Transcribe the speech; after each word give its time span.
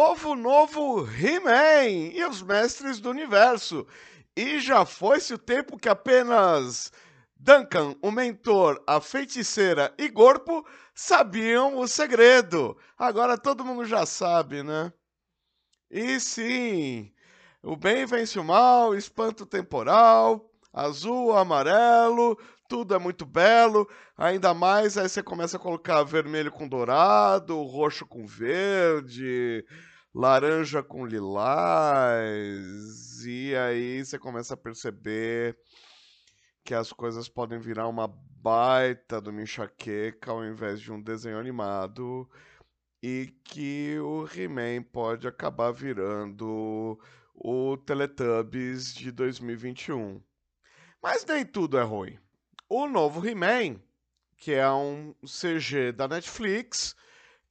novo, 0.00 0.34
novo 0.34 1.06
He-Man 1.06 2.14
e 2.14 2.24
os 2.24 2.40
Mestres 2.40 3.00
do 3.00 3.10
Universo. 3.10 3.86
E 4.34 4.58
já 4.58 4.86
foi-se 4.86 5.34
o 5.34 5.38
tempo 5.38 5.78
que 5.78 5.90
apenas 5.90 6.90
Duncan, 7.36 7.94
o 8.00 8.10
mentor, 8.10 8.82
a 8.86 8.98
feiticeira 8.98 9.92
e 9.98 10.08
Gorpo 10.08 10.66
sabiam 10.94 11.76
o 11.78 11.86
segredo. 11.86 12.78
Agora 12.96 13.36
todo 13.36 13.62
mundo 13.62 13.84
já 13.84 14.06
sabe, 14.06 14.62
né? 14.62 14.90
E 15.90 16.18
sim, 16.18 17.12
o 17.62 17.76
bem 17.76 18.06
vence 18.06 18.38
o 18.38 18.44
mal, 18.44 18.94
espanto 18.94 19.44
temporal, 19.44 20.50
azul, 20.72 21.36
amarelo, 21.36 22.38
tudo 22.70 22.94
é 22.94 22.98
muito 23.00 23.26
belo. 23.26 23.86
Ainda 24.16 24.54
mais 24.54 24.96
aí 24.96 25.08
você 25.08 25.22
começa 25.24 25.56
a 25.56 25.60
colocar 25.60 26.04
vermelho 26.04 26.52
com 26.52 26.68
dourado, 26.68 27.60
roxo 27.64 28.06
com 28.06 28.24
verde, 28.24 29.66
laranja 30.14 30.80
com 30.80 31.04
lilás. 31.04 32.62
E 33.26 33.56
aí 33.56 34.04
você 34.04 34.16
começa 34.20 34.54
a 34.54 34.56
perceber 34.56 35.58
que 36.64 36.72
as 36.72 36.92
coisas 36.92 37.28
podem 37.28 37.58
virar 37.58 37.88
uma 37.88 38.06
baita 38.06 39.20
de 39.20 39.30
uma 39.30 39.42
enxaqueca 39.42 40.30
ao 40.30 40.44
invés 40.44 40.80
de 40.80 40.92
um 40.92 41.02
desenho 41.02 41.40
animado 41.40 42.30
e 43.02 43.34
que 43.44 43.98
o 43.98 44.28
He-Man 44.32 44.84
pode 44.92 45.26
acabar 45.26 45.72
virando 45.72 46.96
o 47.34 47.76
Teletubbies 47.78 48.94
de 48.94 49.10
2021. 49.10 50.22
Mas 51.02 51.24
nem 51.24 51.44
tudo 51.44 51.76
é 51.76 51.82
ruim. 51.82 52.16
O 52.72 52.86
novo 52.86 53.26
He-Man, 53.26 53.80
que 54.36 54.52
é 54.52 54.70
um 54.70 55.12
CG 55.24 55.90
da 55.90 56.06
Netflix, 56.06 56.94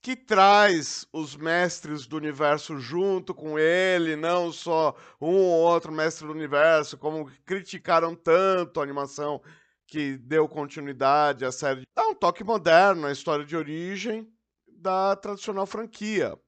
que 0.02 0.16
traz 0.16 1.06
os 1.12 1.36
mestres 1.36 2.08
do 2.08 2.16
universo 2.16 2.80
junto 2.80 3.36
com 3.36 3.60
ele, 3.60 4.16
não 4.16 4.50
só 4.50 4.96
um 5.20 5.36
ou 5.36 5.60
outro 5.60 5.92
mestre 5.92 6.26
do 6.26 6.32
universo, 6.32 6.98
como 6.98 7.30
criticaram 7.46 8.16
tanto 8.16 8.80
a 8.80 8.84
animação 8.84 9.42
que 9.86 10.18
deu 10.18 10.48
continuidade 10.48 11.44
à 11.44 11.52
série. 11.52 11.86
Dá 11.94 12.08
um 12.08 12.16
toque 12.16 12.42
moderno 12.42 13.06
à 13.06 13.12
história 13.12 13.44
de 13.44 13.58
origem 13.58 14.26
da 14.70 15.18
tradicional 15.18 15.66
franquia. 15.66 16.40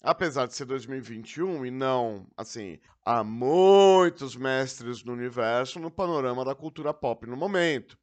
Apesar 0.00 0.46
de 0.46 0.54
ser 0.54 0.66
2021 0.66 1.66
e 1.66 1.70
não, 1.72 2.28
assim, 2.36 2.78
há 3.04 3.24
muitos 3.24 4.36
mestres 4.36 5.02
do 5.02 5.12
universo 5.12 5.80
no 5.80 5.90
panorama 5.90 6.44
da 6.44 6.54
cultura 6.54 6.94
pop 6.94 7.26
no 7.26 7.36
momento. 7.36 7.98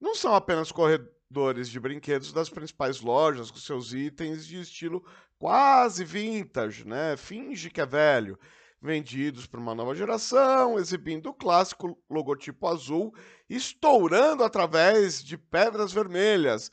Não 0.00 0.14
são 0.14 0.34
apenas 0.34 0.72
corredores 0.72 1.68
de 1.68 1.78
brinquedos 1.78 2.32
das 2.32 2.48
principais 2.48 3.00
lojas 3.00 3.50
com 3.50 3.58
seus 3.58 3.92
itens 3.92 4.46
de 4.46 4.60
estilo 4.60 5.04
quase 5.38 6.04
vintage, 6.04 6.86
né? 6.86 7.16
Finge 7.16 7.70
que 7.70 7.80
é 7.80 7.86
velho, 7.86 8.38
vendidos 8.80 9.46
para 9.46 9.60
uma 9.60 9.74
nova 9.74 9.94
geração, 9.94 10.78
exibindo 10.78 11.30
o 11.30 11.34
clássico 11.34 11.98
logotipo 12.08 12.66
azul, 12.66 13.14
estourando 13.48 14.42
através 14.42 15.22
de 15.22 15.36
pedras 15.36 15.92
vermelhas 15.92 16.70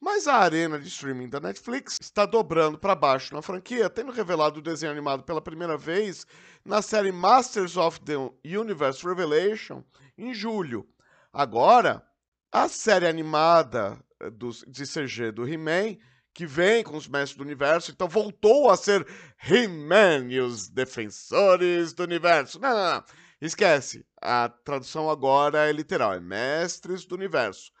mas 0.00 0.28
a 0.28 0.36
arena 0.36 0.78
de 0.78 0.86
streaming 0.88 1.28
da 1.28 1.40
Netflix 1.40 1.98
está 2.00 2.24
dobrando 2.24 2.78
para 2.78 2.94
baixo 2.94 3.34
na 3.34 3.42
franquia, 3.42 3.90
tendo 3.90 4.12
revelado 4.12 4.60
o 4.60 4.62
desenho 4.62 4.92
animado 4.92 5.24
pela 5.24 5.40
primeira 5.40 5.76
vez 5.76 6.24
na 6.64 6.80
série 6.80 7.10
Masters 7.10 7.76
of 7.76 8.00
the 8.02 8.14
Universe 8.44 9.04
Revelation 9.04 9.82
em 10.16 10.32
julho. 10.32 10.88
Agora, 11.32 12.06
a 12.52 12.68
série 12.68 13.06
animada 13.06 13.98
eh, 14.20 14.30
do, 14.30 14.50
de 14.50 14.84
CG 14.84 15.32
do 15.32 15.46
He-Man, 15.46 15.96
que 16.32 16.46
vem 16.46 16.84
com 16.84 16.96
os 16.96 17.08
Mestres 17.08 17.36
do 17.36 17.44
Universo, 17.44 17.90
então 17.90 18.08
voltou 18.08 18.70
a 18.70 18.76
ser 18.76 19.06
He-Man 19.42 20.28
e 20.30 20.40
os 20.40 20.68
Defensores 20.68 21.92
do 21.92 22.04
Universo. 22.04 22.60
Não, 22.60 22.70
não, 22.70 22.94
não. 22.94 23.04
Esquece. 23.40 24.04
A 24.20 24.48
tradução 24.48 25.08
agora 25.10 25.68
é 25.68 25.72
literal, 25.72 26.12
é 26.14 26.20
Mestres 26.20 27.04
do 27.04 27.14
Universo. 27.14 27.72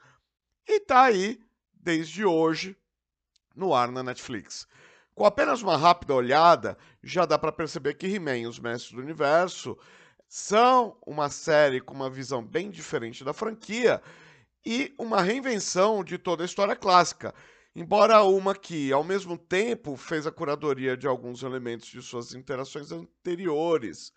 E 0.66 0.80
tá 0.80 1.04
aí 1.04 1.40
desde 1.72 2.24
hoje 2.24 2.76
no 3.54 3.74
ar 3.74 3.90
na 3.90 4.02
Netflix. 4.02 4.66
Com 5.14 5.24
apenas 5.24 5.62
uma 5.62 5.76
rápida 5.76 6.14
olhada, 6.14 6.78
já 7.02 7.26
dá 7.26 7.36
para 7.38 7.50
perceber 7.50 7.94
que 7.94 8.06
He-Man 8.06 8.38
e 8.38 8.46
os 8.46 8.60
Mestres 8.60 8.92
do 8.92 9.00
Universo 9.00 9.76
são 10.28 10.96
uma 11.06 11.28
série 11.28 11.80
com 11.80 11.94
uma 11.94 12.10
visão 12.10 12.44
bem 12.44 12.70
diferente 12.70 13.24
da 13.24 13.32
franquia 13.32 14.00
e 14.68 14.94
uma 14.98 15.22
reinvenção 15.22 16.04
de 16.04 16.18
toda 16.18 16.44
a 16.44 16.44
história 16.44 16.76
clássica. 16.76 17.34
Embora 17.74 18.22
uma 18.22 18.54
que, 18.54 18.92
ao 18.92 19.02
mesmo 19.02 19.38
tempo, 19.38 19.96
fez 19.96 20.26
a 20.26 20.30
curadoria 20.30 20.94
de 20.94 21.06
alguns 21.06 21.42
elementos 21.42 21.88
de 21.88 22.02
suas 22.02 22.34
interações 22.34 22.92
anteriores. 22.92 24.12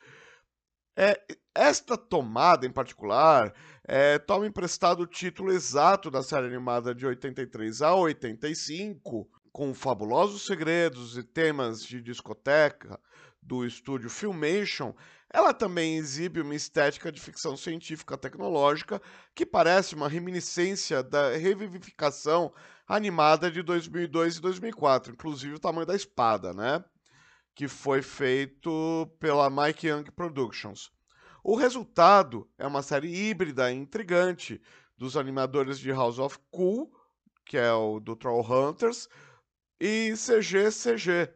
É, 0.93 1.17
esta 1.55 1.95
tomada 1.97 2.65
em 2.67 2.69
particular 2.69 3.53
é, 3.87 4.19
toma 4.19 4.45
emprestado 4.45 5.03
o 5.03 5.07
título 5.07 5.53
exato 5.53 6.11
da 6.11 6.21
série 6.21 6.47
animada 6.47 6.93
de 6.93 7.05
83 7.05 7.81
a 7.81 7.95
85, 7.95 9.29
com 9.53 9.73
fabulosos 9.73 10.45
segredos 10.45 11.17
e 11.17 11.23
temas 11.23 11.81
de 11.81 12.01
discoteca 12.01 12.99
do 13.41 13.65
estúdio 13.65 14.09
Filmation, 14.09 14.93
ela 15.33 15.53
também 15.53 15.97
exibe 15.97 16.41
uma 16.41 16.55
estética 16.55 17.11
de 17.11 17.19
ficção 17.19 17.55
científica 17.55 18.17
tecnológica 18.17 19.01
que 19.33 19.45
parece 19.45 19.95
uma 19.95 20.09
reminiscência 20.09 21.01
da 21.01 21.31
revivificação 21.37 22.53
animada 22.85 23.49
de 23.49 23.61
2002 23.61 24.37
e 24.37 24.41
2004, 24.41 25.13
inclusive 25.13 25.55
o 25.55 25.59
tamanho 25.59 25.85
da 25.85 25.95
espada, 25.95 26.53
né? 26.53 26.83
Que 27.55 27.67
foi 27.67 28.01
feito 28.01 29.09
pela 29.19 29.49
Mike 29.49 29.87
Young 29.87 30.03
Productions. 30.11 30.91
O 31.43 31.55
resultado 31.55 32.47
é 32.57 32.67
uma 32.67 32.83
série 32.83 33.29
híbrida 33.29 33.71
e 33.71 33.75
intrigante 33.75 34.61
dos 34.97 35.15
animadores 35.15 35.79
de 35.79 35.91
House 35.91 36.19
of 36.19 36.37
Cool, 36.51 36.91
que 37.45 37.57
é 37.57 37.71
o 37.71 37.99
do 37.99 38.15
Troll 38.15 38.45
Hunters, 38.45 39.07
e 39.79 40.13
CGCG, 40.15 41.33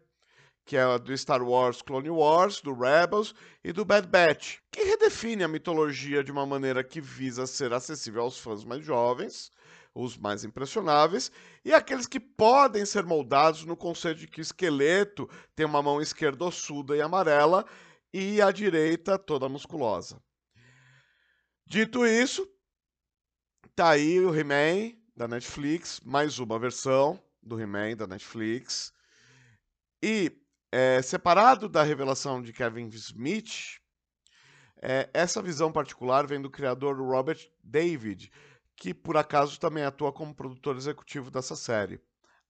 que 0.65 0.75
é 0.75 0.99
do 0.99 1.15
Star 1.15 1.43
Wars 1.43 1.81
Clone 1.83 2.09
Wars, 2.09 2.59
do 2.59 2.73
Rebels 2.73 3.35
e 3.63 3.71
do 3.71 3.85
Bad 3.85 4.07
Batch, 4.07 4.57
que 4.71 4.83
redefine 4.83 5.43
a 5.43 5.47
mitologia 5.47 6.23
de 6.23 6.31
uma 6.31 6.45
maneira 6.45 6.83
que 6.83 6.99
visa 6.99 7.45
ser 7.45 7.71
acessível 7.71 8.23
aos 8.23 8.39
fãs 8.39 8.63
mais 8.63 8.83
jovens, 8.83 9.51
os 9.93 10.17
mais 10.17 10.43
impressionáveis, 10.43 11.31
e 11.63 11.71
aqueles 11.71 12.07
que 12.07 12.19
podem 12.19 12.83
ser 12.83 13.05
moldados 13.05 13.63
no 13.63 13.77
conceito 13.77 14.19
de 14.19 14.27
que 14.27 14.39
o 14.39 14.41
esqueleto 14.41 15.29
tem 15.55 15.65
uma 15.65 15.83
mão 15.83 16.01
esquerda 16.01 16.43
ossuda 16.43 16.97
e 16.97 17.01
amarela 17.01 17.63
e 18.11 18.41
a 18.41 18.51
direita 18.51 19.19
toda 19.19 19.47
musculosa. 19.47 20.19
Dito 21.67 22.05
isso, 22.05 22.47
tá 23.75 23.91
aí 23.91 24.19
o 24.19 24.35
He-Man 24.35 24.97
da 25.15 25.27
Netflix, 25.27 26.01
mais 26.01 26.39
uma 26.39 26.57
versão 26.57 27.21
do 27.41 27.59
He-Man 27.59 27.95
da 27.95 28.07
Netflix. 28.07 28.91
E 30.01 30.44
é, 30.77 31.01
separado 31.01 31.69
da 31.69 31.83
revelação 31.83 32.41
de 32.41 32.51
Kevin 32.51 32.89
Smith, 32.89 33.79
é, 34.81 35.09
essa 35.13 35.41
visão 35.41 35.71
particular 35.71 36.27
vem 36.27 36.41
do 36.41 36.49
criador 36.49 36.97
Robert 36.97 37.39
David, 37.63 38.29
que 38.75 38.93
por 38.93 39.15
acaso 39.15 39.57
também 39.57 39.85
atua 39.85 40.11
como 40.11 40.35
produtor 40.35 40.75
executivo 40.75 41.31
dessa 41.31 41.55
série. 41.55 42.01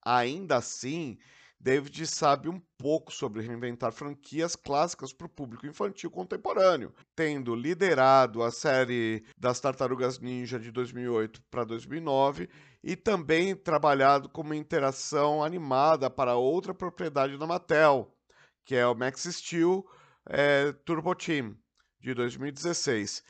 Ainda 0.03 0.55
assim, 0.55 1.19
David 1.59 2.07
sabe 2.07 2.49
um 2.49 2.59
pouco 2.79 3.13
sobre 3.13 3.43
reinventar 3.43 3.91
franquias 3.91 4.55
clássicas 4.55 5.13
para 5.13 5.27
o 5.27 5.29
público 5.29 5.67
infantil 5.67 6.09
contemporâneo, 6.09 6.95
tendo 7.15 7.53
liderado 7.53 8.41
a 8.41 8.49
série 8.49 9.23
das 9.37 9.59
Tartarugas 9.59 10.17
Ninja 10.17 10.59
de 10.59 10.71
2008 10.71 11.43
para 11.51 11.63
2009 11.63 12.49
e 12.83 12.95
também 12.95 13.55
trabalhado 13.55 14.29
como 14.29 14.51
interação 14.55 15.43
animada 15.43 16.09
para 16.09 16.35
outra 16.35 16.73
propriedade 16.73 17.37
da 17.37 17.45
Mattel, 17.45 18.14
que 18.65 18.75
é 18.75 18.85
o 18.85 18.95
Max 18.95 19.23
Steel 19.23 19.85
é, 20.27 20.73
Turbo 20.83 21.13
Team 21.15 21.55
de 22.01 22.13
2016. 22.13 23.23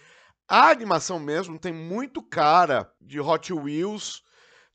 A 0.47 0.69
animação 0.69 1.19
mesmo 1.19 1.59
tem 1.59 1.73
muito 1.73 2.23
cara 2.23 2.91
de 3.01 3.19
Hot 3.19 3.51
Wheels 3.51 4.23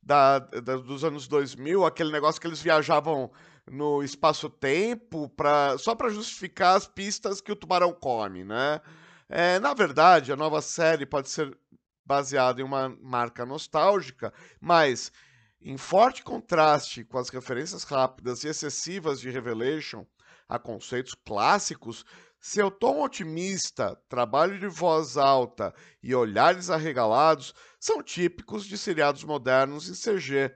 da, 0.02 0.38
da, 0.38 0.76
dos 0.76 1.04
anos 1.04 1.26
2000, 1.28 1.84
aquele 1.84 2.12
negócio 2.12 2.40
que 2.40 2.46
eles 2.46 2.60
viajavam 2.60 3.30
no 3.70 4.02
espaço-tempo 4.02 5.28
para 5.30 5.78
só 5.78 5.94
para 5.94 6.10
justificar 6.10 6.76
as 6.76 6.86
pistas 6.86 7.40
que 7.40 7.52
o 7.52 7.56
tubarão 7.56 7.92
come, 7.92 8.44
né? 8.44 8.80
É, 9.28 9.60
na 9.60 9.72
verdade, 9.72 10.32
a 10.32 10.36
nova 10.36 10.60
série 10.60 11.06
pode 11.06 11.30
ser 11.30 11.56
baseada 12.04 12.60
em 12.60 12.64
uma 12.64 12.88
marca 13.00 13.46
nostálgica, 13.46 14.32
mas 14.60 15.12
em 15.60 15.76
forte 15.76 16.24
contraste 16.24 17.04
com 17.04 17.18
as 17.18 17.28
referências 17.28 17.84
rápidas 17.84 18.42
e 18.42 18.48
excessivas 18.48 19.20
de 19.20 19.30
Revelation 19.30 20.04
a 20.50 20.58
conceitos 20.58 21.14
clássicos, 21.14 22.04
seu 22.40 22.70
tom 22.70 23.02
otimista, 23.02 23.96
trabalho 24.08 24.58
de 24.58 24.66
voz 24.66 25.16
alta 25.16 25.72
e 26.02 26.12
olhares 26.14 26.70
arregalados 26.70 27.54
são 27.78 28.02
típicos 28.02 28.66
de 28.66 28.76
seriados 28.76 29.22
modernos 29.22 29.88
em 29.88 29.94
CG, 29.94 30.52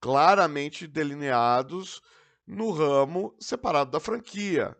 claramente 0.00 0.86
delineados 0.86 2.00
no 2.46 2.70
ramo 2.70 3.34
separado 3.40 3.90
da 3.90 3.98
franquia. 3.98 4.76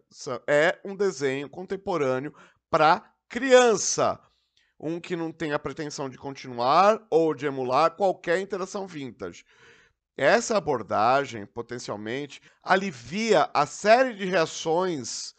É 0.46 0.78
um 0.84 0.94
desenho 0.94 1.50
contemporâneo 1.50 2.32
para 2.70 3.02
criança. 3.28 4.20
Um 4.78 5.00
que 5.00 5.16
não 5.16 5.32
tem 5.32 5.52
a 5.54 5.58
pretensão 5.58 6.08
de 6.08 6.18
continuar 6.18 7.04
ou 7.10 7.34
de 7.34 7.46
emular 7.46 7.96
qualquer 7.96 8.38
interação 8.38 8.86
vintage. 8.86 9.44
Essa 10.16 10.56
abordagem, 10.56 11.44
potencialmente, 11.44 12.40
alivia 12.62 13.50
a 13.52 13.66
série 13.66 14.14
de 14.14 14.24
reações 14.24 15.34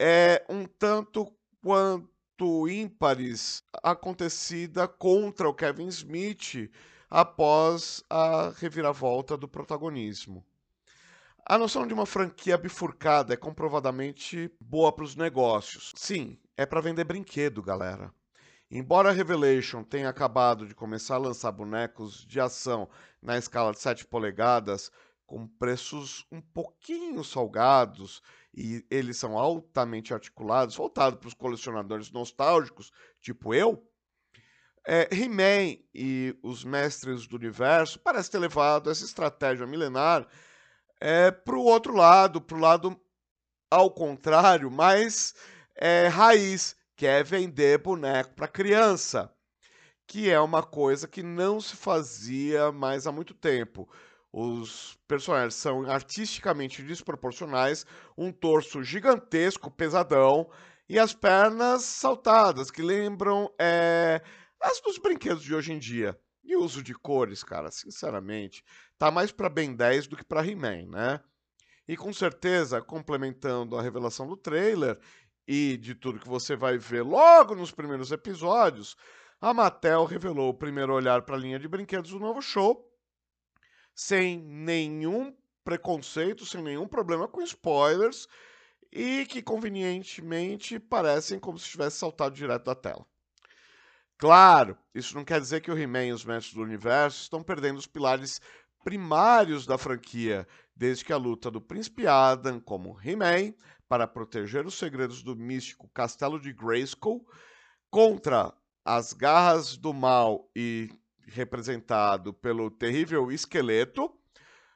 é, 0.00 0.44
um 0.48 0.64
tanto 0.64 1.32
quanto 1.62 2.68
ímpares 2.68 3.62
acontecida 3.82 4.88
contra 4.88 5.48
o 5.48 5.54
Kevin 5.54 5.86
Smith 5.88 6.70
após 7.08 8.02
a 8.10 8.52
reviravolta 8.56 9.36
do 9.36 9.46
protagonismo. 9.46 10.44
A 11.46 11.56
noção 11.56 11.86
de 11.86 11.94
uma 11.94 12.06
franquia 12.06 12.58
bifurcada 12.58 13.34
é 13.34 13.36
comprovadamente 13.36 14.50
boa 14.60 14.92
para 14.92 15.04
os 15.04 15.14
negócios. 15.14 15.92
Sim, 15.96 16.38
é 16.56 16.66
para 16.66 16.80
vender 16.80 17.04
brinquedo, 17.04 17.62
galera. 17.62 18.12
Embora 18.70 19.10
Revelation 19.10 19.82
tenha 19.82 20.08
acabado 20.08 20.64
de 20.64 20.76
começar 20.76 21.16
a 21.16 21.18
lançar 21.18 21.50
bonecos 21.50 22.24
de 22.24 22.38
ação 22.38 22.88
na 23.20 23.36
escala 23.36 23.72
de 23.72 23.80
7 23.80 24.06
polegadas, 24.06 24.92
com 25.26 25.46
preços 25.46 26.24
um 26.30 26.40
pouquinho 26.40 27.24
salgados, 27.24 28.22
e 28.54 28.84
eles 28.88 29.16
são 29.16 29.36
altamente 29.36 30.14
articulados, 30.14 30.76
voltados 30.76 31.18
para 31.18 31.28
os 31.28 31.34
colecionadores 31.34 32.12
nostálgicos, 32.12 32.92
tipo 33.20 33.52
eu, 33.52 33.84
é, 34.86 35.08
He-Man 35.12 35.76
e 35.92 36.38
os 36.40 36.64
Mestres 36.64 37.26
do 37.26 37.36
Universo 37.36 37.98
parece 37.98 38.30
ter 38.30 38.38
levado 38.38 38.88
essa 38.88 39.04
estratégia 39.04 39.66
milenar 39.66 40.26
é, 41.00 41.30
para 41.30 41.56
o 41.56 41.64
outro 41.64 41.94
lado, 41.94 42.40
para 42.40 42.56
o 42.56 42.60
lado 42.60 43.00
ao 43.70 43.90
contrário, 43.90 44.70
mais 44.70 45.34
é, 45.76 46.08
raiz, 46.08 46.76
que 47.00 47.06
é 47.06 47.22
vender 47.22 47.78
boneco 47.78 48.34
para 48.34 48.46
criança, 48.46 49.32
que 50.06 50.28
é 50.28 50.38
uma 50.38 50.62
coisa 50.62 51.08
que 51.08 51.22
não 51.22 51.58
se 51.58 51.74
fazia 51.74 52.70
mais 52.70 53.06
há 53.06 53.10
muito 53.10 53.32
tempo. 53.32 53.88
Os 54.30 54.98
personagens 55.08 55.54
são 55.54 55.90
artisticamente 55.90 56.82
desproporcionais, 56.82 57.86
um 58.18 58.30
torso 58.30 58.82
gigantesco, 58.82 59.70
pesadão, 59.70 60.50
e 60.86 60.98
as 60.98 61.14
pernas 61.14 61.84
saltadas, 61.84 62.70
que 62.70 62.82
lembram 62.82 63.50
é, 63.58 64.20
as 64.60 64.78
dos 64.82 64.98
brinquedos 64.98 65.42
de 65.42 65.54
hoje 65.54 65.72
em 65.72 65.78
dia. 65.78 66.20
E 66.44 66.54
o 66.54 66.62
uso 66.62 66.82
de 66.82 66.92
cores, 66.92 67.42
cara, 67.42 67.70
sinceramente, 67.70 68.62
tá 68.98 69.10
mais 69.10 69.32
para 69.32 69.48
Ben 69.48 69.74
10 69.74 70.06
do 70.06 70.18
que 70.18 70.24
para 70.24 70.46
He-Man, 70.46 70.84
né? 70.90 71.18
E 71.88 71.96
com 71.96 72.12
certeza, 72.12 72.82
complementando 72.82 73.76
a 73.76 73.82
revelação 73.82 74.28
do 74.28 74.36
trailer 74.36 74.96
e 75.46 75.76
de 75.76 75.94
tudo 75.94 76.20
que 76.20 76.28
você 76.28 76.54
vai 76.56 76.78
ver 76.78 77.02
logo 77.02 77.54
nos 77.54 77.70
primeiros 77.70 78.12
episódios, 78.12 78.96
a 79.40 79.54
Mattel 79.54 80.04
revelou 80.04 80.50
o 80.50 80.54
primeiro 80.54 80.94
olhar 80.94 81.22
para 81.22 81.36
a 81.36 81.38
linha 81.38 81.58
de 81.58 81.66
brinquedos 81.66 82.10
do 82.10 82.20
novo 82.20 82.42
show, 82.42 82.86
sem 83.94 84.38
nenhum 84.38 85.34
preconceito, 85.64 86.44
sem 86.44 86.62
nenhum 86.62 86.86
problema 86.86 87.26
com 87.26 87.42
spoilers, 87.42 88.26
e 88.92 89.24
que 89.26 89.42
convenientemente 89.42 90.78
parecem 90.78 91.38
como 91.38 91.58
se 91.58 91.70
tivesse 91.70 91.98
saltado 91.98 92.34
direto 92.34 92.64
da 92.64 92.74
tela. 92.74 93.06
Claro, 94.18 94.76
isso 94.94 95.14
não 95.14 95.24
quer 95.24 95.40
dizer 95.40 95.62
que 95.62 95.70
o 95.70 95.78
He-Man 95.78 96.06
e 96.06 96.12
os 96.12 96.24
Mestres 96.24 96.54
do 96.54 96.62
Universo 96.62 97.22
estão 97.22 97.42
perdendo 97.42 97.78
os 97.78 97.86
pilares 97.86 98.40
primários 98.84 99.64
da 99.64 99.78
franquia, 99.78 100.46
desde 100.76 101.04
que 101.04 101.12
a 101.12 101.16
luta 101.16 101.50
do 101.50 101.60
Príncipe 101.60 102.06
Adam 102.06 102.60
como 102.60 102.98
He-Man 103.02 103.54
para 103.90 104.06
proteger 104.06 104.64
os 104.64 104.74
segredos 104.74 105.20
do 105.20 105.34
místico 105.34 105.90
Castelo 105.92 106.38
de 106.38 106.52
Grayskull 106.52 107.26
contra 107.90 108.54
as 108.84 109.12
garras 109.12 109.76
do 109.76 109.92
mal 109.92 110.48
e 110.54 110.96
representado 111.26 112.32
pelo 112.32 112.70
terrível 112.70 113.32
esqueleto, 113.32 114.08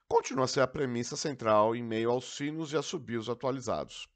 continua 0.09 0.47
a 0.47 0.49
ser 0.49 0.63
a 0.63 0.67
premissa 0.67 1.17
central 1.17 1.77
em 1.77 1.83
meio 1.83 2.11
aos 2.11 2.37
sinos 2.37 2.73
e 2.73 2.77
assobios 2.77 3.29
atualizados. 3.29 4.09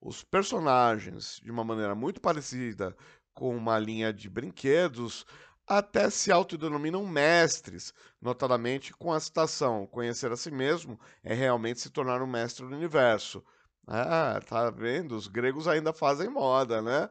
Os 0.00 0.24
personagens, 0.24 1.40
de 1.40 1.52
uma 1.52 1.62
maneira 1.62 1.94
muito 1.94 2.20
parecida 2.20 2.96
com 3.32 3.56
uma 3.56 3.78
linha 3.78 4.12
de 4.12 4.28
brinquedos, 4.28 5.24
até 5.64 6.10
se 6.10 6.32
autodenominam 6.32 7.06
mestres, 7.06 7.94
notadamente 8.20 8.92
com 8.94 9.12
a 9.12 9.20
citação: 9.20 9.86
conhecer 9.86 10.32
a 10.32 10.36
si 10.36 10.50
mesmo 10.50 10.98
é 11.22 11.34
realmente 11.34 11.80
se 11.80 11.90
tornar 11.90 12.20
um 12.20 12.26
mestre 12.26 12.66
do 12.66 12.74
universo. 12.74 13.44
Ah, 13.88 14.40
tá 14.46 14.70
vendo? 14.70 15.16
Os 15.16 15.26
gregos 15.28 15.66
ainda 15.66 15.92
fazem 15.92 16.28
moda, 16.28 16.80
né? 16.82 17.08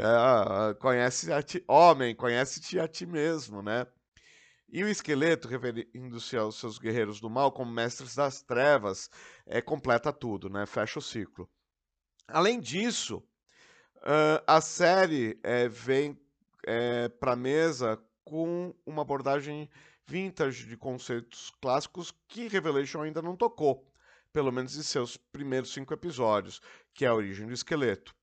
Ah, 0.00 0.74
conhece 0.80 1.32
a 1.32 1.42
ti, 1.42 1.62
homem, 1.68 2.14
conhece-te 2.16 2.78
a 2.80 2.88
ti 2.88 3.06
mesmo, 3.06 3.62
né? 3.62 3.86
E 4.70 4.84
o 4.84 4.88
esqueleto, 4.88 5.48
referindo-se 5.48 6.36
aos 6.36 6.56
seus 6.60 6.78
guerreiros 6.78 7.20
do 7.20 7.30
mal 7.30 7.52
como 7.52 7.72
mestres 7.72 8.14
das 8.16 8.42
trevas, 8.42 9.10
é, 9.46 9.62
completa 9.62 10.12
tudo, 10.12 10.50
né? 10.50 10.66
Fecha 10.66 10.98
o 10.98 11.02
ciclo. 11.02 11.48
Além 12.28 12.60
disso, 12.60 13.22
Uh, 14.02 14.36
a 14.46 14.60
série 14.60 15.38
é, 15.42 15.66
vem 15.68 16.18
é, 16.66 17.08
para 17.08 17.34
mesa 17.34 17.98
com 18.22 18.74
uma 18.84 19.02
abordagem 19.02 19.70
vintage 20.06 20.66
de 20.66 20.76
conceitos 20.76 21.50
clássicos 21.60 22.12
que 22.28 22.46
Revelation 22.48 23.00
ainda 23.02 23.22
não 23.22 23.34
tocou, 23.34 23.90
pelo 24.34 24.52
menos 24.52 24.76
em 24.76 24.82
seus 24.82 25.16
primeiros 25.16 25.72
cinco 25.72 25.94
episódios, 25.94 26.60
que 26.92 27.06
é 27.06 27.08
a 27.08 27.14
origem 27.14 27.46
do 27.46 27.54
esqueleto. 27.54 28.14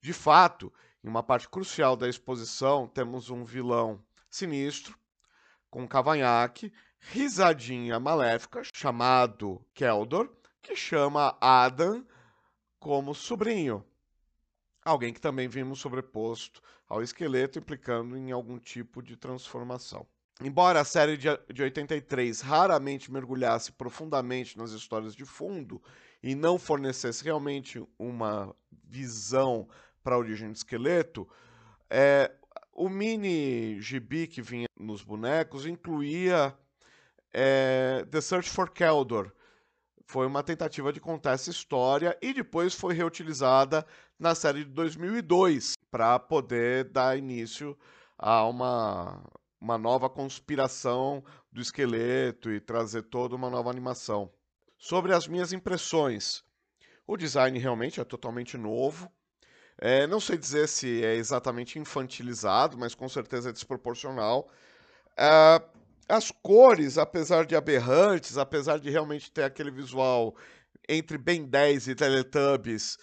De 0.00 0.12
fato, 0.12 0.72
em 1.04 1.08
uma 1.08 1.22
parte 1.22 1.48
crucial 1.48 1.96
da 1.96 2.08
exposição, 2.08 2.88
temos 2.88 3.30
um 3.30 3.44
vilão 3.44 4.04
sinistro, 4.28 4.98
com 5.70 5.86
cavanhaque, 5.86 6.72
risadinha 6.98 8.00
maléfica, 8.00 8.62
chamado 8.74 9.64
Keldor, 9.72 10.28
que 10.60 10.74
chama 10.74 11.38
Adam 11.40 12.04
como 12.80 13.14
sobrinho 13.14 13.86
alguém 14.84 15.12
que 15.12 15.20
também 15.20 15.48
vimos 15.48 15.80
sobreposto 15.80 16.60
ao 16.88 17.02
esqueleto, 17.02 17.58
implicando 17.58 18.16
em 18.16 18.32
algum 18.32 18.58
tipo 18.58 19.02
de 19.02 19.16
transformação. 19.16 20.06
Embora 20.40 20.80
a 20.80 20.84
série 20.84 21.16
de 21.16 21.62
83 21.62 22.40
raramente 22.40 23.12
mergulhasse 23.12 23.70
profundamente 23.72 24.56
nas 24.56 24.72
histórias 24.72 25.14
de 25.14 25.24
fundo 25.24 25.80
e 26.22 26.34
não 26.34 26.58
fornecesse 26.58 27.22
realmente 27.22 27.84
uma 27.98 28.54
visão 28.84 29.68
para 30.02 30.14
a 30.14 30.18
origem 30.18 30.50
do 30.50 30.56
esqueleto, 30.56 31.28
é, 31.88 32.32
o 32.72 32.88
mini 32.88 33.80
gibi 33.80 34.26
que 34.26 34.42
vinha 34.42 34.66
nos 34.78 35.02
bonecos 35.02 35.66
incluía 35.66 36.56
é, 37.32 38.04
The 38.10 38.20
Search 38.20 38.50
for 38.50 38.70
Keldor, 38.70 39.32
foi 40.12 40.26
uma 40.26 40.42
tentativa 40.42 40.92
de 40.92 41.00
contar 41.00 41.32
essa 41.32 41.50
história 41.50 42.16
e 42.20 42.34
depois 42.34 42.74
foi 42.74 42.92
reutilizada 42.92 43.86
na 44.18 44.34
série 44.34 44.64
de 44.64 44.70
2002 44.70 45.72
para 45.90 46.18
poder 46.18 46.84
dar 46.84 47.16
início 47.16 47.76
a 48.18 48.46
uma, 48.46 49.24
uma 49.62 49.78
nova 49.78 50.10
conspiração 50.10 51.22
do 51.52 51.60
esqueleto 51.60 52.50
e 52.50 52.58
trazer 52.58 53.02
toda 53.02 53.36
uma 53.36 53.48
nova 53.48 53.70
animação. 53.70 54.28
Sobre 54.76 55.14
as 55.14 55.28
minhas 55.28 55.52
impressões, 55.52 56.42
o 57.06 57.16
design 57.16 57.56
realmente 57.60 58.00
é 58.00 58.04
totalmente 58.04 58.58
novo. 58.58 59.08
É, 59.78 60.04
não 60.08 60.18
sei 60.18 60.36
dizer 60.36 60.68
se 60.68 61.04
é 61.04 61.14
exatamente 61.14 61.78
infantilizado, 61.78 62.76
mas 62.76 62.92
com 62.92 63.08
certeza 63.08 63.50
é 63.50 63.52
desproporcional. 63.52 64.50
É, 65.16 65.62
as 66.08 66.32
cores, 66.32 66.98
apesar 66.98 67.46
de 67.46 67.54
aberrantes, 67.54 68.36
apesar 68.36 68.80
de 68.80 68.90
realmente 68.90 69.30
ter 69.30 69.44
aquele 69.44 69.70
visual 69.70 70.34
entre 70.88 71.16
Ben 71.16 71.44
10 71.44 71.86
e 71.86 71.94
Teletubbies, 71.94 72.98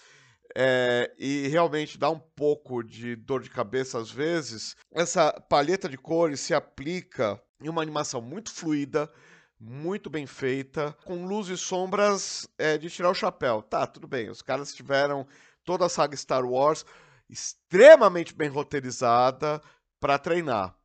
é, 0.55 1.13
e 1.17 1.47
realmente 1.47 1.97
dá 1.97 2.09
um 2.09 2.19
pouco 2.19 2.83
de 2.83 3.15
dor 3.15 3.41
de 3.41 3.49
cabeça 3.49 3.99
às 3.99 4.11
vezes, 4.11 4.75
essa 4.91 5.31
palheta 5.31 5.87
de 5.87 5.97
cores 5.97 6.39
se 6.39 6.53
aplica 6.53 7.41
em 7.61 7.69
uma 7.69 7.81
animação 7.81 8.21
muito 8.21 8.51
fluida, 8.51 9.11
muito 9.59 10.09
bem 10.09 10.25
feita, 10.25 10.95
com 11.05 11.25
luz 11.25 11.47
e 11.49 11.57
sombras 11.57 12.47
é, 12.57 12.77
de 12.77 12.89
tirar 12.89 13.09
o 13.09 13.15
chapéu. 13.15 13.61
Tá, 13.61 13.85
tudo 13.85 14.07
bem, 14.07 14.29
os 14.29 14.41
caras 14.41 14.73
tiveram 14.73 15.27
toda 15.63 15.85
a 15.85 15.89
saga 15.89 16.15
Star 16.15 16.45
Wars 16.45 16.85
extremamente 17.29 18.33
bem 18.33 18.49
roteirizada 18.49 19.61
para 19.99 20.17
treinar 20.17 20.79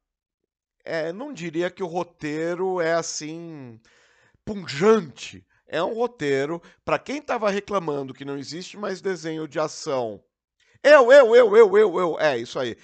é, 0.85 1.13
não 1.13 1.33
diria 1.33 1.71
que 1.71 1.83
o 1.83 1.87
roteiro 1.87 2.81
é 2.81 2.93
assim 2.93 3.81
punjante. 4.45 5.45
É 5.67 5.83
um 5.83 5.95
roteiro 5.95 6.61
para 6.85 6.99
quem 6.99 7.19
estava 7.19 7.51
reclamando 7.51 8.15
que 8.15 8.25
não 8.25 8.37
existe 8.37 8.77
mais 8.77 9.01
desenho 9.01 9.49
de 9.49 9.59
ação. 9.59 10.23
Eu, 10.83 11.11
eu, 11.11 11.35
eu, 11.35 11.57
eu, 11.57 11.79
eu, 11.79 11.99
eu. 11.99 12.21
É 12.21 12.37
isso 12.37 12.59
aí. 12.59 12.77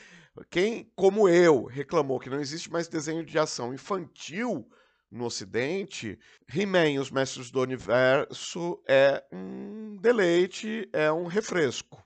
Quem, 0.48 0.90
como 0.94 1.28
eu, 1.28 1.64
reclamou 1.64 2.18
que 2.18 2.30
não 2.30 2.40
existe 2.40 2.70
mais 2.70 2.88
desenho 2.88 3.24
de 3.24 3.38
ação 3.38 3.74
infantil 3.74 4.66
no 5.10 5.24
Ocidente, 5.26 6.18
He-Man 6.52 7.00
os 7.00 7.10
Mestres 7.10 7.50
do 7.50 7.60
Universo 7.60 8.80
é 8.86 9.22
um 9.32 9.96
deleite, 9.96 10.88
é 10.92 11.10
um 11.12 11.26
refresco. 11.26 12.02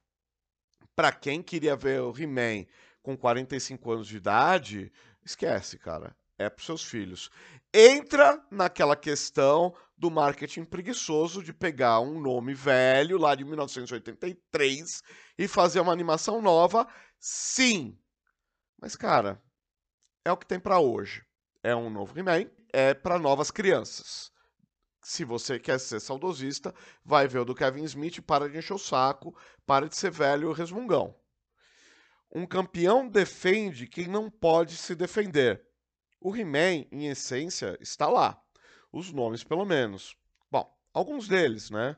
Para 0.96 1.12
quem 1.12 1.42
queria 1.42 1.76
ver 1.76 2.00
o 2.00 2.14
He-Man 2.16 2.66
com 3.02 3.16
45 3.16 3.92
anos 3.92 4.08
de 4.08 4.16
idade, 4.16 4.92
esquece, 5.24 5.78
cara. 5.78 6.16
É 6.38 6.50
para 6.50 6.64
seus 6.64 6.84
filhos. 6.84 7.30
Entra 7.72 8.44
naquela 8.50 8.96
questão 8.96 9.74
do 9.96 10.10
marketing 10.10 10.64
preguiçoso 10.64 11.42
de 11.42 11.52
pegar 11.52 12.00
um 12.00 12.20
nome 12.20 12.54
velho 12.54 13.18
lá 13.18 13.34
de 13.34 13.44
1983 13.44 15.02
e 15.38 15.46
fazer 15.46 15.80
uma 15.80 15.92
animação 15.92 16.42
nova, 16.42 16.86
sim. 17.18 17.98
Mas 18.80 18.96
cara, 18.96 19.40
é 20.24 20.32
o 20.32 20.36
que 20.36 20.46
tem 20.46 20.58
para 20.58 20.80
hoje. 20.80 21.24
É 21.62 21.74
um 21.74 21.88
novo 21.88 22.18
He-Man, 22.18 22.50
é 22.72 22.92
para 22.92 23.18
novas 23.18 23.50
crianças. 23.50 24.30
Se 25.02 25.24
você 25.24 25.58
quer 25.58 25.78
ser 25.78 26.00
saudosista, 26.00 26.74
vai 27.04 27.28
ver 27.28 27.40
o 27.40 27.44
do 27.44 27.54
Kevin 27.54 27.84
Smith, 27.84 28.20
para 28.22 28.48
de 28.48 28.58
encher 28.58 28.74
o 28.74 28.78
saco, 28.78 29.36
para 29.66 29.88
de 29.88 29.96
ser 29.96 30.10
velho 30.10 30.50
resmungão. 30.52 31.14
Um 32.34 32.46
campeão 32.46 33.08
defende 33.08 33.86
quem 33.86 34.08
não 34.08 34.30
pode 34.30 34.76
se 34.76 34.94
defender. 34.94 35.62
O 36.24 36.34
He-Man, 36.34 36.86
em 36.90 37.08
essência, 37.08 37.76
está 37.82 38.08
lá. 38.08 38.42
Os 38.90 39.12
nomes, 39.12 39.44
pelo 39.44 39.66
menos. 39.66 40.16
Bom, 40.50 40.74
alguns 40.90 41.28
deles, 41.28 41.68
né? 41.68 41.96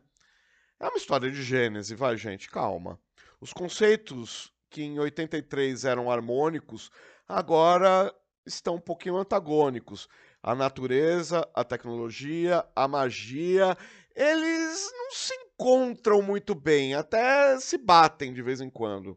É 0.80 0.88
uma 0.88 0.96
história 0.96 1.30
de 1.30 1.40
Gênese, 1.44 1.94
vai, 1.94 2.16
gente, 2.16 2.50
calma. 2.50 2.98
Os 3.40 3.52
conceitos 3.52 4.52
que 4.68 4.82
em 4.82 4.98
83 4.98 5.84
eram 5.84 6.10
harmônicos, 6.10 6.90
agora 7.28 8.12
estão 8.44 8.74
um 8.74 8.80
pouquinho 8.80 9.16
antagônicos. 9.16 10.08
A 10.42 10.56
natureza, 10.56 11.48
a 11.54 11.62
tecnologia, 11.62 12.66
a 12.74 12.88
magia, 12.88 13.78
eles 14.12 14.90
não 14.92 15.12
se 15.12 15.34
encontram 15.34 16.20
muito 16.20 16.52
bem, 16.52 16.94
até 16.94 17.60
se 17.60 17.78
batem 17.78 18.34
de 18.34 18.42
vez 18.42 18.60
em 18.60 18.70
quando. 18.70 19.16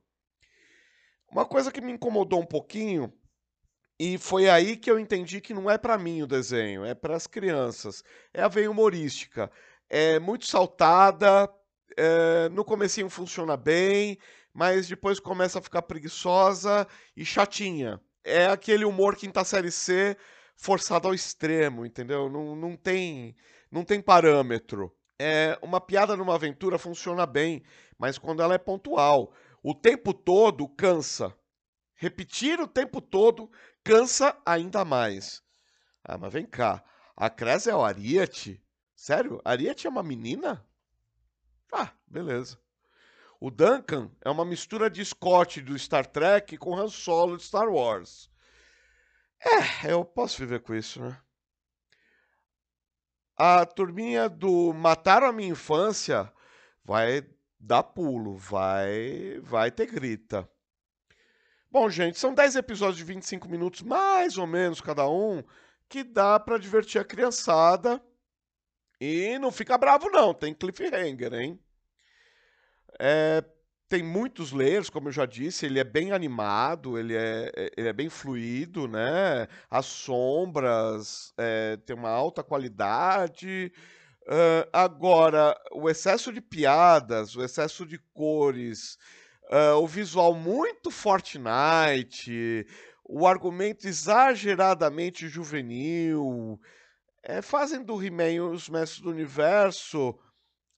Uma 1.31 1.47
coisa 1.47 1.71
que 1.71 1.81
me 1.81 1.93
incomodou 1.93 2.39
um 2.39 2.45
pouquinho 2.45 3.11
e 4.00 4.18
foi 4.18 4.50
aí 4.50 4.77
que 4.77 4.89
eu 4.89 4.98
entendi 5.00 5.41
que 5.41 5.53
não 5.53 5.70
é 5.70 5.77
para 5.77 5.98
mim 5.98 6.22
o 6.22 6.27
desenho, 6.27 6.86
é 6.86 6.96
para 6.96 7.15
as 7.15 7.27
crianças. 7.27 8.03
É 8.34 8.41
a 8.41 8.48
veia 8.48 8.72
humorística. 8.72 9.51
É 9.89 10.20
muito 10.20 10.48
saltada, 10.48 11.50
é, 11.98 12.48
no 12.50 12.63
comecinho 12.63 13.10
funciona 13.10 13.58
bem, 13.58 14.18
mas 14.53 14.88
depois 14.88 15.20
começa 15.20 15.60
a 15.60 15.62
ficar 15.62 15.82
preguiçosa 15.82 16.88
e 17.15 17.25
chatinha. 17.25 18.00
É 18.24 18.48
aquele 18.48 18.86
humor 18.86 19.15
quinta 19.15 19.44
série 19.44 19.72
C 19.72 20.15
forçado 20.56 21.08
ao 21.08 21.13
extremo, 21.13 21.86
entendeu? 21.86 22.29
Não, 22.29 22.56
não, 22.56 22.75
tem, 22.75 23.36
não 23.72 23.84
tem 23.84 24.01
parâmetro. 24.01 24.94
É, 25.18 25.58
uma 25.62 25.82
piada 25.82 26.15
numa 26.15 26.36
aventura 26.36 26.77
funciona 26.77 27.25
bem, 27.25 27.63
mas 27.98 28.18
quando 28.18 28.41
ela 28.41 28.53
é 28.53 28.58
pontual 28.58 29.34
o 29.62 29.74
tempo 29.74 30.13
todo 30.13 30.68
cansa. 30.70 31.36
Repetir 31.96 32.62
o 32.62 32.68
tempo 32.68 33.01
todo 33.01 33.51
cansa 33.89 34.38
ainda 34.46 34.86
mais. 34.86 35.41
Ah, 36.03 36.17
mas 36.17 36.31
vem 36.31 36.46
cá. 36.46 36.84
A 37.17 37.29
Cres 37.29 37.65
é 37.65 37.75
o 37.75 37.84
Ariete? 37.84 38.63
Sério? 38.96 39.41
Ariete 39.43 39.88
é 39.88 39.89
uma 39.89 40.03
menina? 40.03 40.63
Ah, 41.74 41.91
beleza. 42.05 42.60
O 43.39 43.50
Duncan 43.50 44.12
é 44.22 44.29
uma 44.29 44.46
mistura 44.46 44.89
de 44.89 45.03
Scott 45.03 45.62
do 45.62 45.77
Star 45.77 46.05
Trek 46.05 46.58
com 46.58 46.77
Han 46.77 46.89
Solo 46.89 47.38
de 47.38 47.43
Star 47.43 47.67
Wars. 47.67 48.29
É, 49.41 49.91
eu 49.91 50.05
posso 50.05 50.38
viver 50.39 50.62
com 50.62 50.75
isso, 50.75 51.01
né? 51.01 51.19
A 53.38 53.65
turminha 53.65 54.27
do 54.27 54.74
Mataram 54.74 55.27
a 55.27 55.31
Minha 55.31 55.51
Infância 55.51 56.31
vai 56.84 57.25
dá 57.60 57.81
pulo, 57.81 58.36
vai, 58.36 59.39
vai 59.41 59.72
ter 59.72 59.88
grita. 59.88 60.50
Bom, 61.71 61.88
gente, 61.89 62.17
são 62.17 62.33
10 62.33 62.55
episódios 62.55 62.97
de 62.97 63.03
25 63.03 63.47
minutos, 63.47 63.83
mais 63.83 64.38
ou 64.38 64.47
menos 64.47 64.81
cada 64.81 65.07
um, 65.07 65.43
que 65.88 66.03
dá 66.03 66.39
para 66.39 66.57
divertir 66.57 66.99
a 66.99 67.05
criançada. 67.05 68.01
E 68.99 69.38
não 69.39 69.51
fica 69.51 69.77
bravo 69.77 70.09
não, 70.09 70.33
tem 70.33 70.53
cliffhanger, 70.53 71.33
hein? 71.33 71.59
É, 72.99 73.43
tem 73.88 74.03
muitos 74.03 74.51
layers, 74.51 74.89
como 74.89 75.09
eu 75.09 75.11
já 75.11 75.25
disse, 75.25 75.65
ele 75.65 75.79
é 75.79 75.83
bem 75.83 76.11
animado, 76.11 76.97
ele 76.97 77.15
é, 77.15 77.51
ele 77.77 77.88
é 77.88 77.93
bem 77.93 78.09
fluido, 78.09 78.88
né? 78.88 79.47
As 79.69 79.85
sombras 79.85 81.33
é, 81.38 81.77
tem 81.77 81.95
uma 81.95 82.09
alta 82.09 82.43
qualidade. 82.43 83.71
Uh, 84.23 84.69
agora, 84.73 85.55
o 85.71 85.89
excesso 85.89 86.31
de 86.33 86.41
piadas, 86.41 87.35
o 87.35 87.43
excesso 87.43 87.85
de 87.85 87.97
cores, 88.13 88.97
uh, 89.50 89.75
o 89.82 89.88
visual 89.88 90.34
muito 90.34 90.91
Fortnite, 90.91 92.65
o 93.03 93.27
argumento 93.27 93.88
exageradamente 93.88 95.27
juvenil, 95.27 96.60
é, 97.24 97.41
fazem 97.41 97.84
do 97.84 98.01
He-Man 98.01 98.50
os 98.51 98.70
Mestres 98.70 99.01
do 99.01 99.10
Universo 99.10 100.18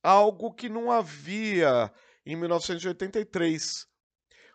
algo 0.03 0.53
que 0.53 0.67
não 0.69 0.91
havia 0.91 1.91
em 2.25 2.35
1983. 2.35 3.85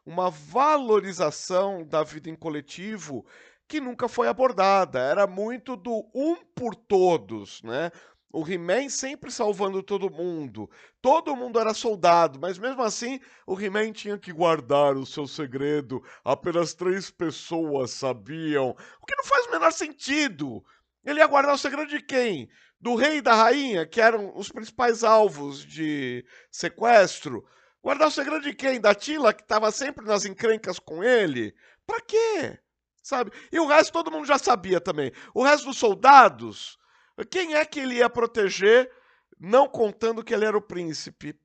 Uma 0.05 0.31
valorização 0.31 1.85
da 1.85 2.03
vida 2.03 2.31
em 2.31 2.37
coletivo 2.37 3.25
que 3.69 3.81
nunca 3.81 4.09
foi 4.09 4.29
abordada. 4.29 5.01
Era 5.01 5.27
muito 5.27 5.77
do 5.77 6.09
um 6.15 6.37
por 6.55 6.75
todos, 6.75 7.63
né? 7.63 7.91
O 8.37 8.47
He-Man 8.47 8.91
sempre 8.91 9.31
salvando 9.31 9.83
todo 9.83 10.11
mundo. 10.11 10.69
Todo 11.01 11.35
mundo 11.35 11.59
era 11.59 11.73
soldado, 11.73 12.39
mas 12.39 12.59
mesmo 12.59 12.83
assim 12.83 13.19
o 13.47 13.59
He-Man 13.59 13.93
tinha 13.93 14.19
que 14.19 14.31
guardar 14.31 14.95
o 14.95 15.07
seu 15.07 15.27
segredo. 15.27 16.05
Apenas 16.23 16.75
três 16.75 17.11
pessoas 17.11 17.93
sabiam. 17.93 18.77
O 19.01 19.07
que 19.07 19.17
não 19.17 19.25
faz 19.25 19.47
o 19.47 19.53
menor 19.53 19.73
sentido. 19.73 20.63
Ele 21.03 21.21
ia 21.21 21.27
guardar 21.27 21.55
o 21.55 21.59
segredo 21.59 21.89
de 21.89 22.03
quem? 22.03 22.47
Do 22.79 22.95
rei 22.95 23.17
e 23.17 23.23
da 23.23 23.33
rainha, 23.33 23.87
que 23.87 24.03
eram 24.03 24.31
os 24.37 24.51
principais 24.51 25.03
alvos 25.03 25.65
de 25.65 26.23
sequestro. 26.51 27.43
Guardar 27.83 28.09
o 28.09 28.11
segredo 28.11 28.43
de 28.43 28.53
quem? 28.53 28.79
Da 28.79 28.95
Tila, 28.95 29.33
que 29.33 29.45
estava 29.45 29.71
sempre 29.71 30.05
nas 30.05 30.27
encrencas 30.27 30.79
com 30.79 31.03
ele? 31.03 31.55
Pra 31.87 32.03
quê? 32.03 32.59
Sabe? 33.03 33.33
E 33.51 33.59
o 33.59 33.67
resto 33.67 33.95
todo 33.95 34.11
mundo 34.11 34.27
já 34.27 34.37
sabia 34.37 34.79
também. 34.79 35.11
O 35.33 35.43
resto 35.43 35.69
dos 35.69 35.79
soldados 35.79 36.77
quem 37.25 37.55
é 37.55 37.65
que 37.65 37.81
ele 37.81 37.97
ia 37.97 38.11
proteger, 38.11 38.91
não 39.39 39.69
contando 39.69 40.23
que 40.23 40.35
ele 40.35 40.45
era 40.45 40.57
o 40.57 40.63
príncipe? 40.63 41.39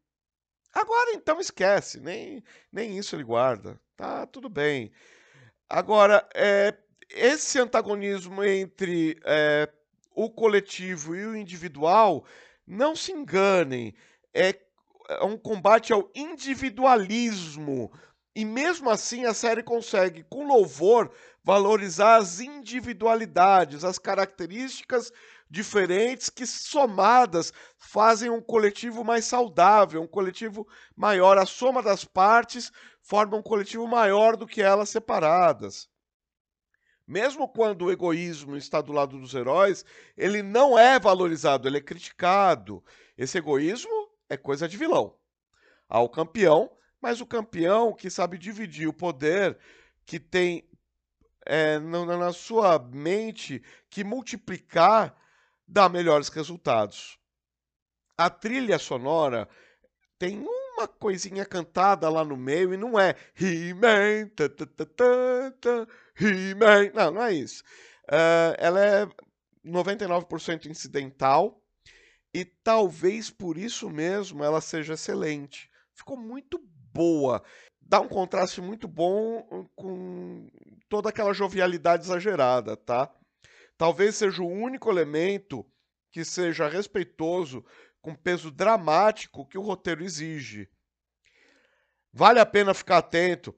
Agora 0.73 1.11
então 1.13 1.39
esquece, 1.39 1.99
nem, 1.99 2.43
nem 2.71 2.97
isso 2.97 3.15
ele 3.15 3.23
guarda. 3.23 3.79
Tá 3.95 4.25
tudo 4.25 4.49
bem. 4.49 4.91
Agora, 5.69 6.27
é, 6.33 6.77
esse 7.09 7.59
antagonismo 7.59 8.43
entre 8.43 9.19
é, 9.25 9.69
o 10.15 10.29
coletivo 10.29 11.15
e 11.15 11.25
o 11.25 11.35
individual, 11.35 12.25
não 12.65 12.95
se 12.95 13.11
enganem, 13.11 13.93
é, 14.33 14.55
é 15.09 15.23
um 15.23 15.37
combate 15.37 15.91
ao 15.91 16.09
individualismo. 16.15 17.91
E 18.35 18.45
mesmo 18.45 18.89
assim 18.89 19.25
a 19.25 19.33
série 19.33 19.61
consegue, 19.61 20.23
com 20.29 20.47
louvor, 20.47 21.11
valorizar 21.43 22.15
as 22.15 22.39
individualidades, 22.39 23.83
as 23.83 23.97
características 23.99 25.11
diferentes 25.51 26.29
que 26.29 26.47
somadas 26.47 27.51
fazem 27.77 28.29
um 28.29 28.41
coletivo 28.41 29.03
mais 29.03 29.25
saudável, 29.25 30.01
um 30.01 30.07
coletivo 30.07 30.65
maior. 30.95 31.37
A 31.37 31.45
soma 31.45 31.83
das 31.83 32.05
partes 32.05 32.71
forma 33.01 33.35
um 33.35 33.43
coletivo 33.43 33.85
maior 33.85 34.37
do 34.37 34.47
que 34.47 34.61
elas 34.61 34.87
separadas. 34.87 35.89
Mesmo 37.05 37.49
quando 37.49 37.83
o 37.83 37.91
egoísmo 37.91 38.55
está 38.55 38.79
do 38.79 38.93
lado 38.93 39.19
dos 39.19 39.33
heróis, 39.33 39.83
ele 40.15 40.41
não 40.41 40.79
é 40.79 40.97
valorizado, 40.97 41.67
ele 41.67 41.79
é 41.79 41.81
criticado. 41.81 42.81
Esse 43.17 43.37
egoísmo 43.37 44.09
é 44.29 44.37
coisa 44.37 44.69
de 44.69 44.77
vilão. 44.77 45.17
Há 45.89 45.99
o 45.99 46.07
campeão, 46.07 46.71
mas 47.01 47.19
o 47.19 47.25
campeão 47.25 47.93
que 47.93 48.09
sabe 48.09 48.37
dividir 48.37 48.87
o 48.87 48.93
poder, 48.93 49.59
que 50.05 50.17
tem 50.17 50.65
é, 51.45 51.77
na 51.77 52.31
sua 52.31 52.79
mente 52.79 53.61
que 53.89 54.01
multiplicar 54.01 55.19
dá 55.71 55.87
melhores 55.87 56.27
resultados. 56.27 57.17
A 58.17 58.29
trilha 58.29 58.77
sonora 58.77 59.47
tem 60.19 60.37
uma 60.37 60.87
coisinha 60.87 61.45
cantada 61.45 62.09
lá 62.09 62.25
no 62.25 62.35
meio 62.35 62.73
e 62.73 62.77
não 62.77 62.99
é 62.99 63.15
He-Man, 63.39 64.29
He-Man. 66.19 66.91
Não, 66.93 67.11
não 67.11 67.23
é 67.23 67.33
isso. 67.33 67.63
Uh, 68.03 68.53
ela 68.57 68.85
é 68.85 69.07
99% 69.65 70.65
incidental 70.65 71.63
e 72.33 72.43
talvez 72.43 73.29
por 73.29 73.57
isso 73.57 73.89
mesmo 73.89 74.43
ela 74.43 74.59
seja 74.59 74.93
excelente. 74.93 75.69
Ficou 75.95 76.17
muito 76.17 76.59
boa. 76.93 77.41
Dá 77.79 77.99
um 78.01 78.07
contraste 78.07 78.61
muito 78.61 78.87
bom 78.87 79.67
com 79.75 80.47
toda 80.89 81.09
aquela 81.09 81.33
jovialidade 81.33 82.03
exagerada, 82.03 82.75
tá? 82.75 83.09
Talvez 83.81 84.15
seja 84.15 84.43
o 84.43 84.47
único 84.47 84.91
elemento 84.91 85.65
que 86.11 86.23
seja 86.23 86.67
respeitoso 86.67 87.65
com 87.99 88.13
peso 88.13 88.51
dramático 88.51 89.43
que 89.47 89.57
o 89.57 89.61
roteiro 89.63 90.03
exige. 90.03 90.69
Vale 92.13 92.39
a 92.39 92.45
pena 92.45 92.75
ficar 92.75 92.99
atento 92.99 93.55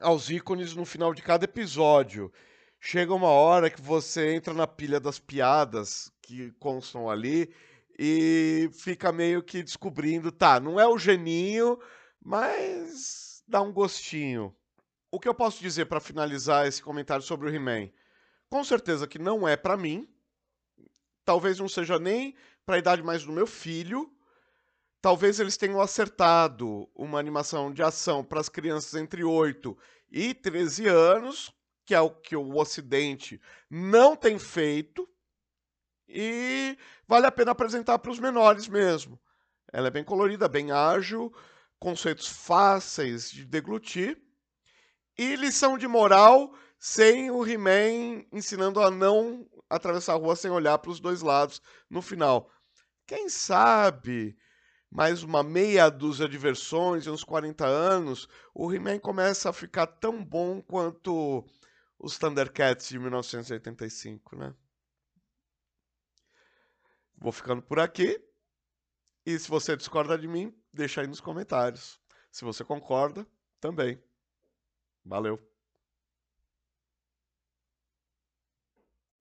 aos 0.00 0.30
ícones 0.30 0.74
no 0.74 0.86
final 0.86 1.12
de 1.12 1.20
cada 1.20 1.44
episódio. 1.44 2.32
Chega 2.80 3.12
uma 3.12 3.28
hora 3.28 3.68
que 3.68 3.78
você 3.78 4.34
entra 4.34 4.54
na 4.54 4.66
pilha 4.66 4.98
das 4.98 5.18
piadas 5.18 6.10
que 6.22 6.50
constam 6.52 7.10
ali 7.10 7.54
e 7.98 8.70
fica 8.72 9.12
meio 9.12 9.42
que 9.42 9.62
descobrindo, 9.62 10.32
tá, 10.32 10.58
não 10.58 10.80
é 10.80 10.88
o 10.88 10.96
geninho, 10.96 11.78
mas 12.18 13.44
dá 13.46 13.60
um 13.60 13.70
gostinho. 13.70 14.56
O 15.10 15.20
que 15.20 15.28
eu 15.28 15.34
posso 15.34 15.60
dizer 15.60 15.84
para 15.84 16.00
finalizar 16.00 16.66
esse 16.66 16.82
comentário 16.82 17.22
sobre 17.22 17.50
o 17.50 17.54
He-Man? 17.54 17.90
Com 18.52 18.62
certeza 18.62 19.08
que 19.08 19.18
não 19.18 19.48
é 19.48 19.56
para 19.56 19.78
mim. 19.78 20.06
Talvez 21.24 21.58
não 21.58 21.70
seja 21.70 21.98
nem 21.98 22.36
para 22.66 22.74
a 22.74 22.78
idade 22.78 23.02
mais 23.02 23.24
do 23.24 23.32
meu 23.32 23.46
filho. 23.46 24.14
Talvez 25.00 25.40
eles 25.40 25.56
tenham 25.56 25.80
acertado 25.80 26.86
uma 26.94 27.18
animação 27.18 27.72
de 27.72 27.82
ação 27.82 28.22
para 28.22 28.40
as 28.40 28.50
crianças 28.50 28.94
entre 28.94 29.24
8 29.24 29.74
e 30.10 30.34
13 30.34 30.86
anos, 30.86 31.50
que 31.86 31.94
é 31.94 32.00
o 32.02 32.10
que 32.10 32.36
o 32.36 32.54
Ocidente 32.58 33.40
não 33.70 34.14
tem 34.14 34.38
feito. 34.38 35.08
E 36.06 36.76
vale 37.08 37.24
a 37.24 37.32
pena 37.32 37.52
apresentar 37.52 38.00
para 38.00 38.10
os 38.10 38.18
menores 38.18 38.68
mesmo. 38.68 39.18
Ela 39.72 39.86
é 39.86 39.90
bem 39.90 40.04
colorida, 40.04 40.46
bem 40.46 40.70
ágil, 40.70 41.34
conceitos 41.78 42.28
fáceis 42.28 43.30
de 43.30 43.46
deglutir. 43.46 44.20
E 45.16 45.36
lição 45.36 45.78
de 45.78 45.88
moral 45.88 46.54
sem 46.84 47.30
o 47.30 47.46
He-Man 47.46 48.26
ensinando 48.32 48.80
a 48.80 48.90
não 48.90 49.48
atravessar 49.70 50.14
a 50.14 50.16
rua 50.16 50.34
sem 50.34 50.50
olhar 50.50 50.76
para 50.78 50.90
os 50.90 50.98
dois 50.98 51.22
lados 51.22 51.62
no 51.88 52.02
final. 52.02 52.50
Quem 53.06 53.28
sabe 53.28 54.36
mais 54.90 55.22
uma 55.22 55.44
meia 55.44 55.88
dúzia 55.88 56.28
de 56.28 56.36
versões 56.36 57.06
uns 57.06 57.22
40 57.22 57.64
anos, 57.64 58.28
o 58.52 58.72
He-Man 58.72 58.98
começa 58.98 59.48
a 59.48 59.52
ficar 59.52 59.86
tão 59.86 60.24
bom 60.24 60.60
quanto 60.60 61.46
os 61.96 62.18
Thundercats 62.18 62.88
de 62.88 62.98
1985, 62.98 64.34
né? 64.34 64.52
Vou 67.16 67.30
ficando 67.30 67.62
por 67.62 67.78
aqui. 67.78 68.20
E 69.24 69.38
se 69.38 69.48
você 69.48 69.76
discorda 69.76 70.18
de 70.18 70.26
mim, 70.26 70.52
deixa 70.72 71.00
aí 71.00 71.06
nos 71.06 71.20
comentários. 71.20 72.00
Se 72.28 72.44
você 72.44 72.64
concorda, 72.64 73.24
também. 73.60 74.02
Valeu. 75.04 75.51